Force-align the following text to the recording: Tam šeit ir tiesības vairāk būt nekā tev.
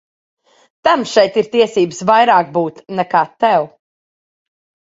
Tam 0.87 1.03
šeit 1.11 1.37
ir 1.41 1.51
tiesības 1.57 2.01
vairāk 2.11 2.51
būt 2.57 2.81
nekā 3.01 3.23
tev. 3.45 3.69